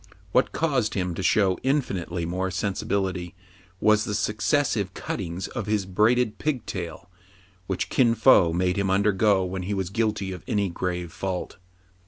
What 0.31 0.51
caused 0.51 0.95
him 0.95 1.13
to 1.13 1.21
show 1.21 1.59
infinitely 1.61 2.25
more 2.25 2.49
sensibility 2.49 3.35
was 3.79 4.03
the 4.03 4.15
successive 4.15 4.95
cuttings 4.95 5.47
of 5.49 5.67
his 5.67 5.85
braided 5.85 6.39
pigtail, 6.39 7.07
which 7.67 7.89
Kin 7.89 8.15
Fo 8.15 8.51
made 8.51 8.79
him 8.79 8.89
undergo 8.89 9.43
when 9.45 9.61
he 9.61 9.75
was 9.75 9.91
guilty 9.91 10.31
of 10.31 10.43
any 10.47 10.69
grave 10.69 11.13
fault. 11.13 11.57